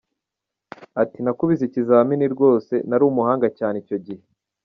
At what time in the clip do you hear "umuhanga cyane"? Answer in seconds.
3.09-3.75